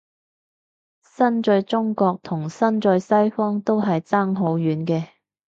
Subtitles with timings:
[1.05, 5.09] 身在中國同身在西方都係爭好遠嘅